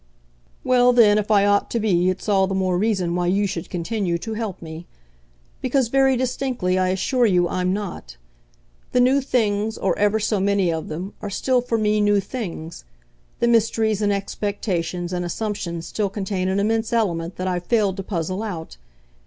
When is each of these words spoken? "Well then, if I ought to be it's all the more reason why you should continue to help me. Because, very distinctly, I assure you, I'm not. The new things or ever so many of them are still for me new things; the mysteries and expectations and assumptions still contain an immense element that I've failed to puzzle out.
"Well 0.63 0.93
then, 0.93 1.19
if 1.19 1.29
I 1.29 1.45
ought 1.45 1.69
to 1.69 1.79
be 1.79 2.09
it's 2.09 2.27
all 2.27 2.47
the 2.47 2.55
more 2.55 2.75
reason 2.75 3.13
why 3.13 3.27
you 3.27 3.45
should 3.45 3.69
continue 3.69 4.17
to 4.17 4.33
help 4.33 4.59
me. 4.59 4.87
Because, 5.61 5.89
very 5.89 6.17
distinctly, 6.17 6.79
I 6.79 6.87
assure 6.89 7.27
you, 7.27 7.47
I'm 7.47 7.71
not. 7.71 8.17
The 8.93 8.99
new 8.99 9.21
things 9.21 9.77
or 9.77 9.95
ever 9.99 10.19
so 10.19 10.39
many 10.39 10.73
of 10.73 10.87
them 10.87 11.13
are 11.21 11.29
still 11.29 11.61
for 11.61 11.77
me 11.77 12.01
new 12.01 12.19
things; 12.19 12.83
the 13.39 13.47
mysteries 13.47 14.01
and 14.01 14.11
expectations 14.11 15.13
and 15.13 15.23
assumptions 15.23 15.85
still 15.89 16.09
contain 16.09 16.49
an 16.49 16.59
immense 16.59 16.91
element 16.91 17.35
that 17.35 17.47
I've 17.47 17.65
failed 17.65 17.95
to 17.97 18.03
puzzle 18.03 18.41
out. 18.41 18.77